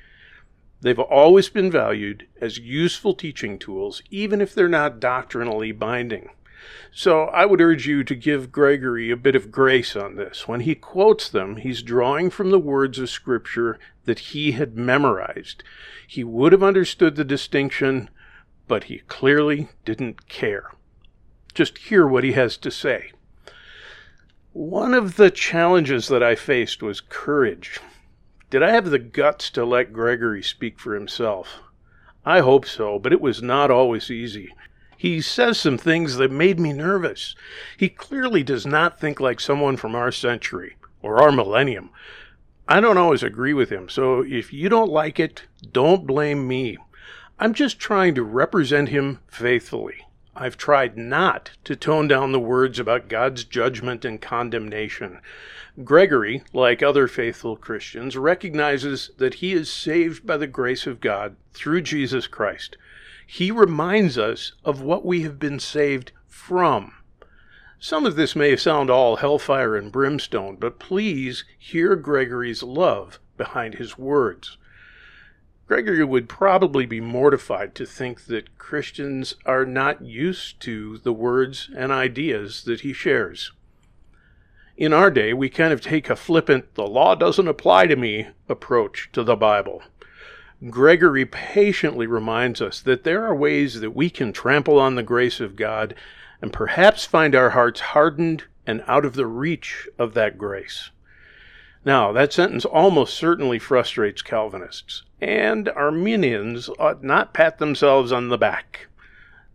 They've 0.82 1.00
always 1.00 1.48
been 1.48 1.72
valued 1.72 2.28
as 2.42 2.60
useful 2.60 3.14
teaching 3.14 3.58
tools, 3.58 4.02
even 4.12 4.42
if 4.42 4.54
they're 4.54 4.68
not 4.68 5.00
doctrinally 5.00 5.72
binding. 5.72 6.30
So 6.92 7.26
I 7.26 7.46
would 7.46 7.62
urge 7.62 7.88
you 7.88 8.04
to 8.04 8.16
give 8.16 8.52
Gregory 8.52 9.12
a 9.12 9.18
bit 9.18 9.36
of 9.36 9.52
grace 9.52 9.96
on 9.96 10.16
this. 10.16 10.48
When 10.48 10.62
he 10.62 10.76
quotes 10.76 11.28
them, 11.30 11.58
he's 11.58 11.82
drawing 11.82 12.30
from 12.30 12.52
the 12.52 12.60
words 12.60 13.00
of 13.00 13.10
Scripture 13.10 13.78
that 14.06 14.20
he 14.20 14.54
had 14.54 14.78
memorized. 14.78 15.64
He 16.08 16.24
would 16.24 16.52
have 16.52 16.64
understood 16.64 17.16
the 17.16 17.26
distinction, 17.26 18.10
but 18.68 18.86
he 18.86 19.00
clearly 19.00 19.70
didn't 19.84 20.30
care. 20.30 20.72
Just 21.54 21.78
hear 21.78 22.08
what 22.08 22.24
he 22.24 22.32
has 22.32 22.58
to 22.58 22.72
say. 22.72 23.12
One 24.54 24.94
of 24.94 25.18
the 25.18 25.32
challenges 25.32 26.08
that 26.08 26.24
I 26.24 26.36
faced 26.36 26.82
was 26.82 27.02
courage. 27.02 27.80
Did 28.50 28.64
I 28.64 28.72
have 28.72 28.90
the 28.90 29.00
guts 29.00 29.50
to 29.52 29.66
let 29.66 29.92
Gregory 29.92 30.42
speak 30.42 30.80
for 30.80 30.96
himself? 30.96 31.60
I 32.26 32.40
hope 32.40 32.66
so, 32.66 32.98
but 32.98 33.12
it 33.12 33.22
was 33.22 33.42
not 33.42 33.70
always 33.70 34.10
easy. 34.10 34.54
He 34.98 35.22
says 35.22 35.60
some 35.60 35.78
things 35.78 36.16
that 36.16 36.32
made 36.32 36.60
me 36.60 36.72
nervous. 36.72 37.36
He 37.78 37.90
clearly 37.90 38.44
does 38.44 38.66
not 38.66 39.00
think 39.00 39.20
like 39.20 39.40
someone 39.40 39.76
from 39.76 39.94
our 39.94 40.12
century 40.12 40.78
or 41.02 41.22
our 41.22 41.32
millennium. 41.32 41.90
I 42.68 42.80
don't 42.80 42.98
always 42.98 43.22
agree 43.22 43.54
with 43.54 43.70
him, 43.70 43.90
so 43.90 44.22
if 44.22 44.54
you 44.54 44.70
don't 44.70 44.90
like 44.90 45.20
it, 45.20 45.44
don't 45.72 46.08
blame 46.08 46.48
me. 46.48 46.78
I'm 47.38 47.54
just 47.54 47.78
trying 47.78 48.16
to 48.16 48.24
represent 48.24 48.90
him 48.90 49.20
faithfully. 49.28 50.08
I've 50.36 50.58
tried 50.58 50.98
not 50.98 51.52
to 51.66 51.76
tone 51.76 52.08
down 52.08 52.32
the 52.32 52.40
words 52.40 52.80
about 52.80 53.10
God's 53.10 53.44
judgment 53.44 54.06
and 54.06 54.22
condemnation. 54.22 55.20
Gregory, 55.84 56.44
like 56.54 56.82
other 56.82 57.08
faithful 57.08 57.58
Christians, 57.58 58.18
recognizes 58.18 59.12
that 59.18 59.36
he 59.36 59.52
is 59.54 59.70
saved 59.70 60.26
by 60.26 60.38
the 60.38 60.48
grace 60.48 60.88
of 60.88 61.02
God 61.02 61.36
through 61.54 61.82
Jesus 61.82 62.28
Christ 62.28 62.78
he 63.26 63.52
reminds 63.52 64.18
us 64.18 64.54
of 64.64 64.82
what 64.82 65.06
we 65.06 65.22
have 65.22 65.40
been 65.40 65.60
saved 65.60 66.12
from. 66.28 66.94
Some 67.80 68.06
of 68.06 68.16
this 68.16 68.36
may 68.36 68.56
sound 68.56 68.90
all 68.90 69.18
hellfire 69.18 69.76
and 69.76 69.92
brimstone, 69.92 70.56
but 70.56 70.80
please 70.80 71.44
hear 71.58 71.96
Gregory's 71.96 72.64
love 72.64 73.20
behind 73.38 73.76
his 73.76 73.98
words. 73.98 74.58
Gregory 75.68 76.04
would 76.04 76.30
probably 76.30 76.86
be 76.86 77.02
mortified 77.02 77.74
to 77.76 77.86
think 77.86 78.26
that 78.26 78.58
Christians 78.58 79.36
are 79.46 79.66
not 79.66 80.02
used 80.02 80.60
to 80.62 81.00
the 81.00 81.14
words 81.14 81.70
and 81.76 81.92
ideas 81.92 82.64
that 82.66 82.82
he 82.82 82.94
shares. 82.94 83.52
In 84.78 84.94
our 84.94 85.10
day, 85.10 85.34
we 85.34 85.50
kind 85.50 85.74
of 85.74 85.82
take 85.82 86.10
a 86.10 86.16
flippant, 86.16 86.76
the 86.76 86.86
law 86.86 87.16
doesn't 87.16 87.48
apply 87.48 87.88
to 87.88 87.96
me 87.96 88.28
approach 88.48 89.10
to 89.14 89.24
the 89.24 89.36
Bible. 89.36 89.82
Gregory 90.70 91.26
patiently 91.26 92.08
reminds 92.08 92.62
us 92.62 92.80
that 92.82 93.04
there 93.04 93.26
are 93.26 93.36
ways 93.36 93.82
that 93.82 93.92
we 93.92 94.10
can 94.10 94.32
trample 94.32 94.80
on 94.80 94.96
the 94.96 95.04
grace 95.04 95.40
of 95.40 95.56
God 95.56 95.94
and 96.42 96.54
perhaps 96.54 97.06
find 97.06 97.36
our 97.36 97.52
hearts 97.52 97.80
hardened 97.80 98.46
and 98.66 98.84
out 98.88 99.06
of 99.06 99.14
the 99.14 99.28
reach 99.28 99.88
of 100.00 100.14
that 100.14 100.38
grace. 100.38 100.90
Now, 101.84 102.12
that 102.14 102.34
sentence 102.34 102.66
almost 102.66 103.14
certainly 103.14 103.60
frustrates 103.60 104.24
Calvinists, 104.24 105.04
and 105.22 105.70
Arminians 105.70 106.70
ought 106.80 107.04
not 107.04 107.34
pat 107.34 107.60
themselves 107.60 108.12
on 108.12 108.30
the 108.30 108.38
back. 108.38 108.88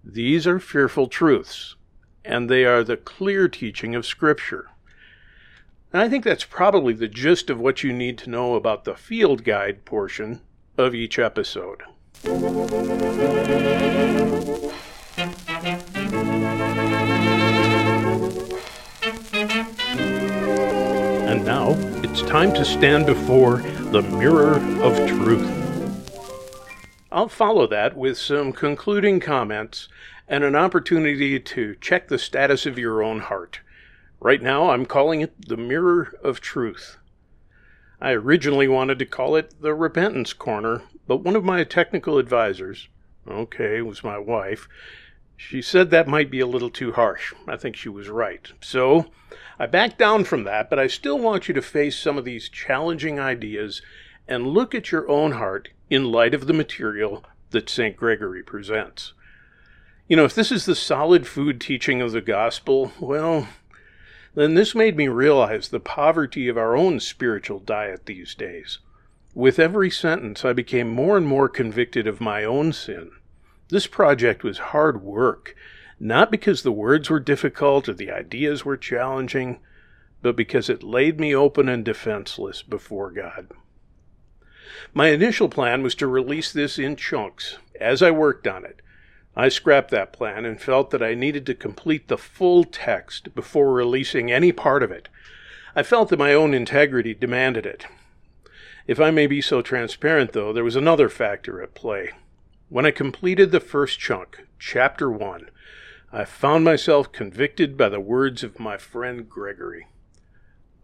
These 0.04 0.46
are 0.46 0.60
fearful 0.60 1.08
truths, 1.08 1.74
and 2.24 2.48
they 2.48 2.64
are 2.64 2.84
the 2.84 2.96
clear 2.96 3.48
teaching 3.48 3.94
of 3.96 4.06
Scripture. 4.06 4.68
And 5.92 6.00
I 6.00 6.08
think 6.08 6.22
that's 6.22 6.44
probably 6.44 6.92
the 6.92 7.08
gist 7.08 7.50
of 7.50 7.58
what 7.58 7.82
you 7.82 7.92
need 7.92 8.16
to 8.18 8.30
know 8.30 8.54
about 8.54 8.84
the 8.84 8.94
field 8.94 9.42
guide 9.42 9.84
portion 9.84 10.42
of 10.80 10.94
each 10.94 11.18
episode. 11.18 11.82
And 21.28 21.44
now 21.44 21.74
it's 22.02 22.22
time 22.22 22.52
to 22.54 22.64
stand 22.64 23.06
before 23.06 23.58
the 23.92 24.02
mirror 24.02 24.54
of 24.82 24.96
truth. 25.06 25.48
I'll 27.12 27.28
follow 27.28 27.66
that 27.66 27.96
with 27.96 28.16
some 28.16 28.52
concluding 28.52 29.20
comments 29.20 29.88
and 30.26 30.44
an 30.44 30.56
opportunity 30.56 31.38
to 31.38 31.76
check 31.80 32.08
the 32.08 32.18
status 32.18 32.66
of 32.66 32.78
your 32.78 33.02
own 33.02 33.20
heart. 33.20 33.60
Right 34.20 34.40
now, 34.40 34.70
I'm 34.70 34.86
calling 34.86 35.20
it 35.20 35.48
the 35.48 35.56
mirror 35.56 36.14
of 36.22 36.40
truth. 36.40 36.98
I 38.00 38.12
originally 38.12 38.66
wanted 38.66 38.98
to 39.00 39.06
call 39.06 39.36
it 39.36 39.60
the 39.60 39.74
Repentance 39.74 40.32
Corner, 40.32 40.82
but 41.06 41.18
one 41.18 41.36
of 41.36 41.44
my 41.44 41.64
technical 41.64 42.16
advisors, 42.18 42.88
okay, 43.28 43.82
was 43.82 44.02
my 44.02 44.18
wife, 44.18 44.68
she 45.36 45.60
said 45.60 45.90
that 45.90 46.08
might 46.08 46.30
be 46.30 46.40
a 46.40 46.46
little 46.46 46.70
too 46.70 46.92
harsh. 46.92 47.34
I 47.46 47.56
think 47.56 47.76
she 47.76 47.88
was 47.88 48.08
right. 48.08 48.50
So 48.60 49.06
I 49.58 49.66
backed 49.66 49.98
down 49.98 50.24
from 50.24 50.44
that, 50.44 50.70
but 50.70 50.78
I 50.78 50.86
still 50.86 51.18
want 51.18 51.48
you 51.48 51.54
to 51.54 51.62
face 51.62 51.98
some 51.98 52.16
of 52.16 52.24
these 52.24 52.48
challenging 52.48 53.18
ideas 53.18 53.82
and 54.28 54.46
look 54.46 54.74
at 54.74 54.92
your 54.92 55.08
own 55.10 55.32
heart 55.32 55.68
in 55.90 56.12
light 56.12 56.34
of 56.34 56.46
the 56.46 56.52
material 56.52 57.24
that 57.50 57.68
St. 57.68 57.96
Gregory 57.96 58.42
presents. 58.42 59.12
You 60.08 60.16
know, 60.16 60.24
if 60.24 60.34
this 60.34 60.50
is 60.50 60.64
the 60.66 60.74
solid 60.74 61.26
food 61.26 61.60
teaching 61.60 62.00
of 62.00 62.12
the 62.12 62.20
gospel, 62.20 62.92
well, 62.98 63.48
then 64.34 64.54
this 64.54 64.74
made 64.74 64.96
me 64.96 65.08
realize 65.08 65.68
the 65.68 65.80
poverty 65.80 66.48
of 66.48 66.56
our 66.56 66.76
own 66.76 67.00
spiritual 67.00 67.58
diet 67.58 68.06
these 68.06 68.34
days. 68.34 68.78
With 69.34 69.58
every 69.58 69.90
sentence, 69.90 70.44
I 70.44 70.52
became 70.52 70.88
more 70.88 71.16
and 71.16 71.26
more 71.26 71.48
convicted 71.48 72.06
of 72.06 72.20
my 72.20 72.44
own 72.44 72.72
sin. 72.72 73.12
This 73.68 73.86
project 73.86 74.42
was 74.42 74.58
hard 74.58 75.02
work, 75.02 75.54
not 75.98 76.30
because 76.30 76.62
the 76.62 76.72
words 76.72 77.08
were 77.08 77.20
difficult 77.20 77.88
or 77.88 77.94
the 77.94 78.10
ideas 78.10 78.64
were 78.64 78.76
challenging, 78.76 79.60
but 80.22 80.36
because 80.36 80.68
it 80.68 80.82
laid 80.82 81.20
me 81.20 81.34
open 81.34 81.68
and 81.68 81.84
defenseless 81.84 82.62
before 82.62 83.10
God. 83.10 83.48
My 84.92 85.08
initial 85.08 85.48
plan 85.48 85.82
was 85.82 85.94
to 85.96 86.06
release 86.06 86.52
this 86.52 86.78
in 86.78 86.96
chunks 86.96 87.58
as 87.80 88.02
I 88.02 88.10
worked 88.10 88.46
on 88.46 88.64
it. 88.64 88.80
I 89.36 89.48
scrapped 89.48 89.90
that 89.92 90.12
plan 90.12 90.44
and 90.44 90.60
felt 90.60 90.90
that 90.90 91.02
I 91.02 91.14
needed 91.14 91.46
to 91.46 91.54
complete 91.54 92.08
the 92.08 92.18
full 92.18 92.64
text 92.64 93.34
before 93.34 93.72
releasing 93.72 94.30
any 94.30 94.52
part 94.52 94.82
of 94.82 94.90
it. 94.90 95.08
I 95.76 95.82
felt 95.84 96.08
that 96.08 96.18
my 96.18 96.34
own 96.34 96.52
integrity 96.52 97.14
demanded 97.14 97.64
it. 97.64 97.86
If 98.86 98.98
I 98.98 99.12
may 99.12 99.28
be 99.28 99.40
so 99.40 99.62
transparent, 99.62 100.32
though, 100.32 100.52
there 100.52 100.64
was 100.64 100.74
another 100.74 101.08
factor 101.08 101.62
at 101.62 101.74
play. 101.74 102.10
When 102.68 102.84
I 102.84 102.90
completed 102.90 103.52
the 103.52 103.60
first 103.60 104.00
chunk, 104.00 104.46
Chapter 104.58 105.10
1, 105.10 105.48
I 106.12 106.24
found 106.24 106.64
myself 106.64 107.12
convicted 107.12 107.76
by 107.76 107.88
the 107.88 108.00
words 108.00 108.42
of 108.42 108.58
my 108.58 108.76
friend 108.76 109.28
Gregory. 109.28 109.86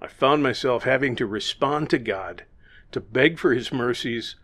I 0.00 0.06
found 0.06 0.42
myself 0.42 0.84
having 0.84 1.16
to 1.16 1.26
respond 1.26 1.90
to 1.90 1.98
God, 1.98 2.44
to 2.92 3.00
beg 3.00 3.38
for 3.38 3.52
His 3.52 3.72
mercies, 3.72 4.36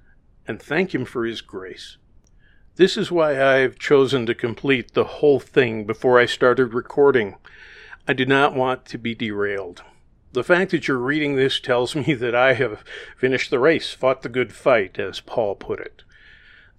and 0.48 0.60
thank 0.60 0.92
Him 0.92 1.04
for 1.04 1.24
His 1.24 1.40
grace. 1.40 1.98
This 2.76 2.96
is 2.96 3.12
why 3.12 3.38
I've 3.38 3.78
chosen 3.78 4.24
to 4.24 4.34
complete 4.34 4.94
the 4.94 5.04
whole 5.04 5.38
thing 5.38 5.84
before 5.84 6.18
I 6.18 6.24
started 6.24 6.72
recording. 6.72 7.36
I 8.08 8.14
do 8.14 8.24
not 8.24 8.54
want 8.54 8.86
to 8.86 8.98
be 8.98 9.14
derailed. 9.14 9.82
The 10.32 10.42
fact 10.42 10.70
that 10.70 10.88
you're 10.88 10.96
reading 10.96 11.36
this 11.36 11.60
tells 11.60 11.94
me 11.94 12.14
that 12.14 12.34
I 12.34 12.54
have 12.54 12.82
finished 13.14 13.50
the 13.50 13.58
race, 13.58 13.92
fought 13.92 14.22
the 14.22 14.30
good 14.30 14.54
fight, 14.54 14.98
as 14.98 15.20
Paul 15.20 15.54
put 15.54 15.80
it. 15.80 16.02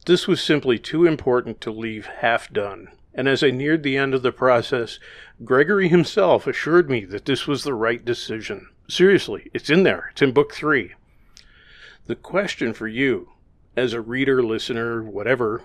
This 0.08 0.28
was 0.28 0.42
simply 0.42 0.80
too 0.80 1.06
important 1.06 1.62
to 1.62 1.72
leave 1.72 2.08
half 2.08 2.52
done, 2.52 2.88
and 3.14 3.28
as 3.28 3.44
I 3.44 3.52
neared 3.52 3.84
the 3.84 3.96
end 3.96 4.16
of 4.16 4.24
the 4.24 4.32
process, 4.32 4.98
Gregory 5.46 5.90
himself 5.90 6.48
assured 6.48 6.90
me 6.90 7.06
that 7.06 7.26
this 7.26 7.46
was 7.46 7.64
the 7.64 7.76
right 7.76 8.04
decision. 8.04 8.68
Seriously, 8.90 9.52
it's 9.54 9.70
in 9.70 9.84
there, 9.84 10.10
it's 10.12 10.24
in 10.24 10.32
book 10.32 10.56
three. 10.56 10.96
The 12.08 12.16
question 12.16 12.74
for 12.74 12.88
you, 12.88 13.30
as 13.78 13.94
a 13.94 14.02
reader, 14.02 14.42
listener, 14.42 15.04
whatever, 15.04 15.62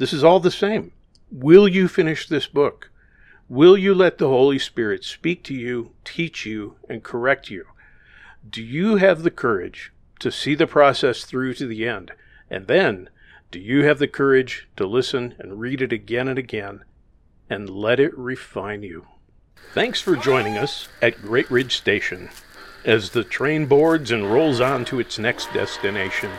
this 0.00 0.14
is 0.14 0.24
all 0.24 0.40
the 0.40 0.50
same. 0.50 0.92
Will 1.30 1.68
you 1.68 1.86
finish 1.86 2.26
this 2.26 2.46
book? 2.46 2.90
Will 3.50 3.76
you 3.76 3.94
let 3.94 4.16
the 4.16 4.28
Holy 4.28 4.58
Spirit 4.58 5.04
speak 5.04 5.44
to 5.44 5.54
you, 5.54 5.90
teach 6.06 6.46
you, 6.46 6.76
and 6.88 7.02
correct 7.02 7.50
you? 7.50 7.66
Do 8.48 8.62
you 8.62 8.96
have 8.96 9.22
the 9.22 9.30
courage 9.30 9.92
to 10.20 10.32
see 10.32 10.54
the 10.54 10.66
process 10.66 11.24
through 11.24 11.52
to 11.54 11.66
the 11.66 11.86
end? 11.86 12.12
And 12.48 12.66
then, 12.66 13.10
do 13.50 13.58
you 13.58 13.84
have 13.84 13.98
the 13.98 14.08
courage 14.08 14.68
to 14.76 14.86
listen 14.86 15.34
and 15.38 15.60
read 15.60 15.82
it 15.82 15.92
again 15.92 16.28
and 16.28 16.38
again 16.38 16.82
and 17.50 17.68
let 17.68 18.00
it 18.00 18.16
refine 18.16 18.82
you? 18.82 19.06
Thanks 19.74 20.00
for 20.00 20.16
joining 20.16 20.56
us 20.56 20.88
at 21.02 21.20
Great 21.20 21.50
Ridge 21.50 21.76
Station. 21.76 22.30
As 22.86 23.10
the 23.10 23.22
train 23.22 23.66
boards 23.66 24.10
and 24.10 24.32
rolls 24.32 24.62
on 24.62 24.86
to 24.86 24.98
its 24.98 25.18
next 25.18 25.52
destination, 25.52 26.30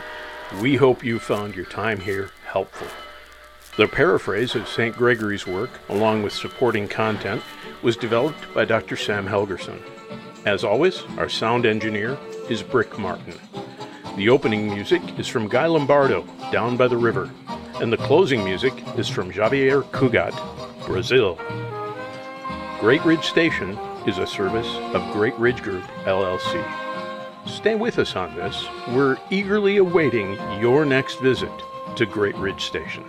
we 0.60 0.74
hope 0.74 1.04
you 1.04 1.20
found 1.20 1.54
your 1.54 1.66
time 1.66 2.00
here 2.00 2.30
helpful. 2.44 2.88
The 3.74 3.88
paraphrase 3.88 4.54
of 4.54 4.68
St. 4.68 4.94
Gregory's 4.94 5.46
work, 5.46 5.70
along 5.88 6.22
with 6.22 6.34
supporting 6.34 6.86
content, 6.86 7.42
was 7.80 7.96
developed 7.96 8.52
by 8.52 8.66
Dr. 8.66 8.96
Sam 8.96 9.26
Helgerson. 9.26 9.80
As 10.44 10.62
always, 10.62 11.04
our 11.16 11.30
sound 11.30 11.64
engineer 11.64 12.18
is 12.50 12.62
Brick 12.62 12.98
Martin. 12.98 13.32
The 14.16 14.28
opening 14.28 14.66
music 14.66 15.00
is 15.18 15.26
from 15.26 15.48
Guy 15.48 15.64
Lombardo, 15.64 16.26
Down 16.52 16.76
by 16.76 16.86
the 16.86 16.98
River, 16.98 17.30
and 17.80 17.90
the 17.90 17.96
closing 17.96 18.44
music 18.44 18.74
is 18.98 19.08
from 19.08 19.32
Xavier 19.32 19.80
Cugat, 19.84 20.34
Brazil. 20.84 21.38
Great 22.78 23.02
Ridge 23.06 23.24
Station 23.24 23.78
is 24.06 24.18
a 24.18 24.26
service 24.26 24.68
of 24.92 25.14
Great 25.14 25.34
Ridge 25.38 25.62
Group, 25.62 25.84
LLC. 26.04 26.62
Stay 27.48 27.74
with 27.74 27.98
us 27.98 28.16
on 28.16 28.36
this. 28.36 28.66
We're 28.88 29.16
eagerly 29.30 29.78
awaiting 29.78 30.34
your 30.60 30.84
next 30.84 31.20
visit 31.20 31.52
to 31.96 32.04
Great 32.04 32.36
Ridge 32.36 32.66
Station. 32.66 33.04